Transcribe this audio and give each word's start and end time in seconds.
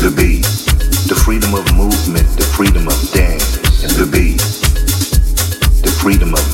the 0.00 0.10
beat, 0.16 0.42
the 1.08 1.14
freedom 1.14 1.52
of 1.52 1.76
movement, 1.76 2.26
the 2.38 2.48
freedom 2.56 2.88
of 2.88 2.96
dance, 3.12 3.84
and 3.84 3.92
the 4.00 4.08
beat, 4.08 4.40
the 5.84 5.92
freedom 6.00 6.32
of 6.32 6.49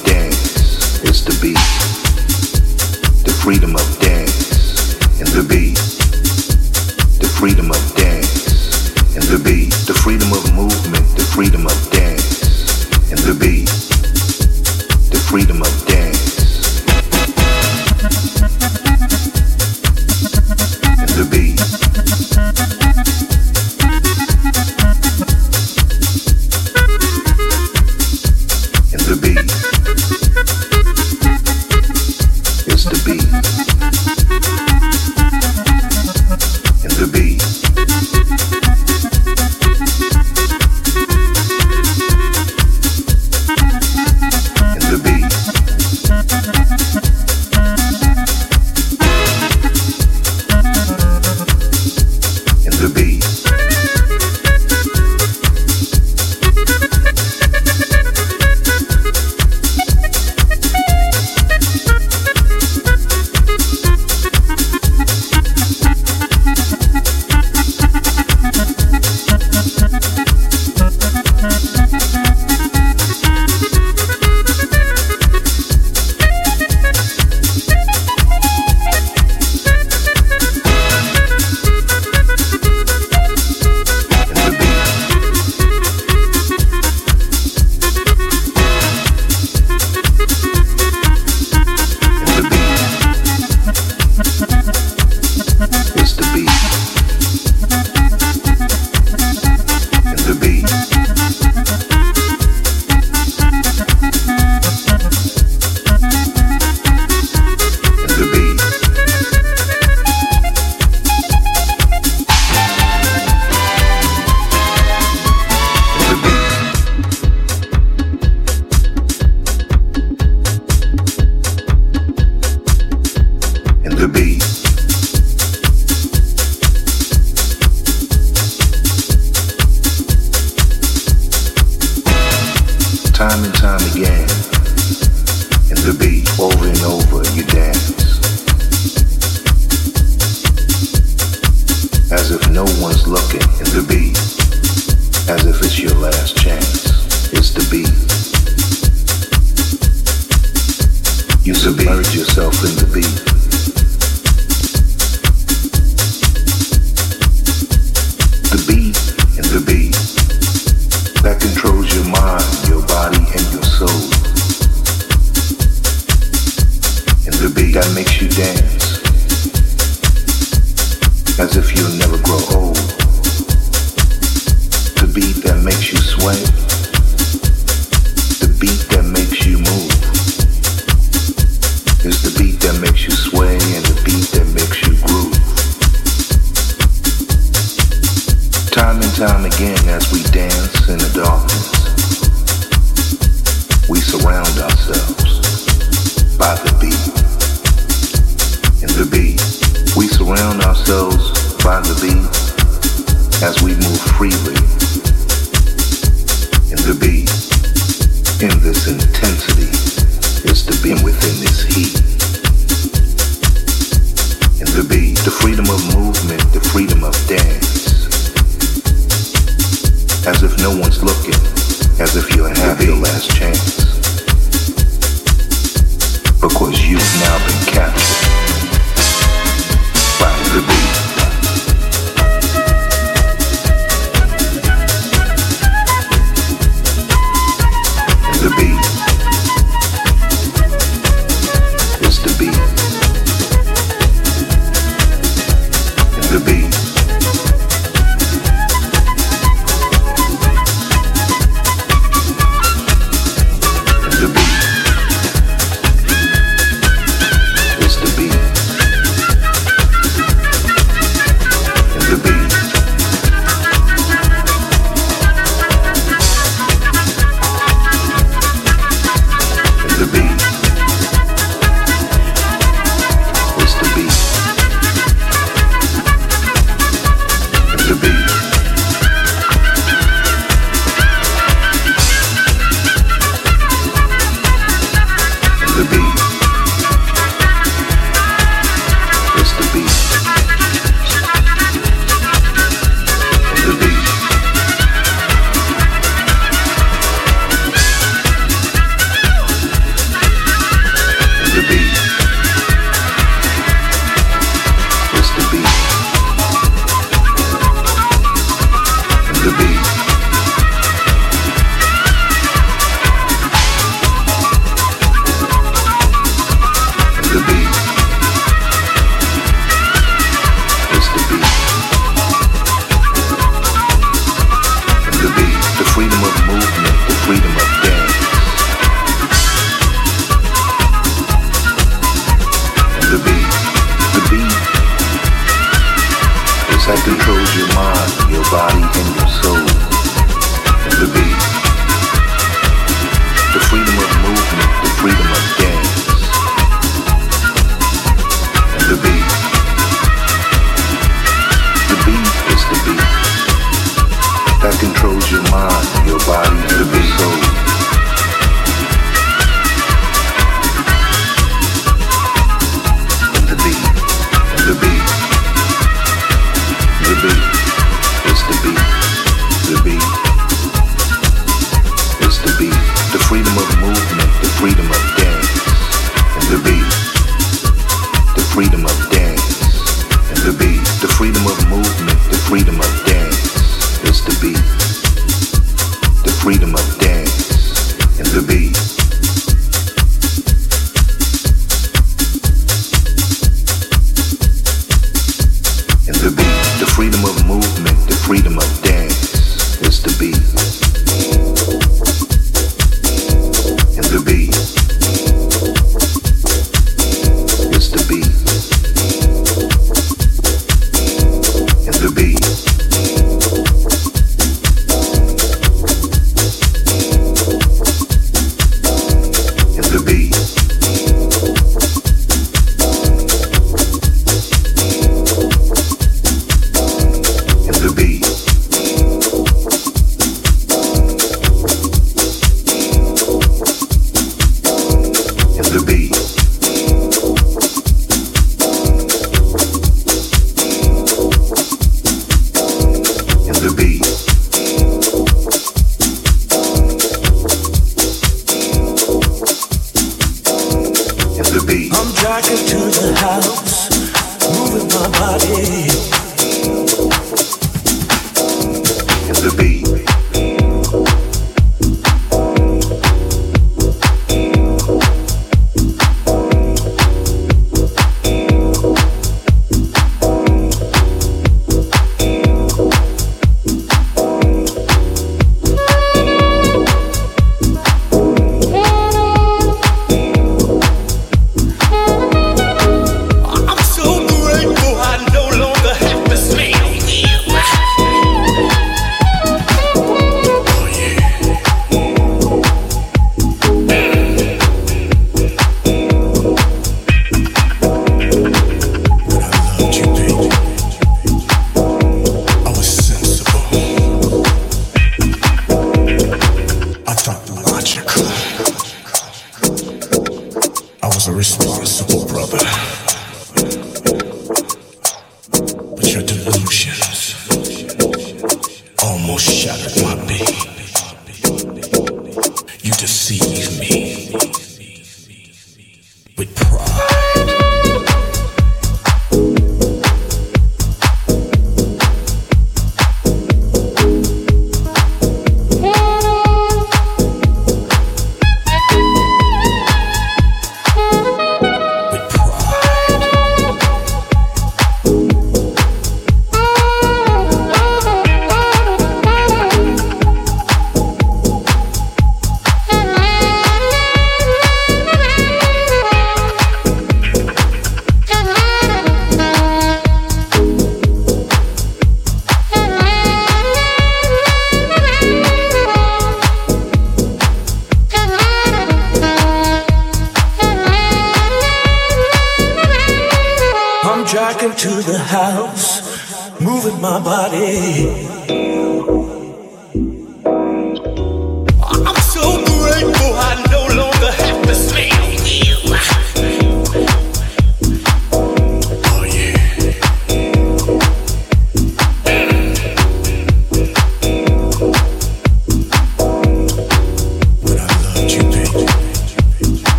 the 373.68 375.16
beat. 375.16 375.25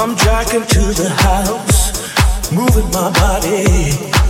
I'm 0.00 0.14
dragging 0.14 0.62
to 0.62 0.80
the 0.94 1.10
house, 1.10 2.50
moving 2.50 2.90
my 2.90 3.12
body. 3.12 4.29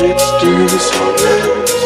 minutes 0.00 0.30
to 0.40 0.46
this 0.68 0.90
whole 0.92 1.77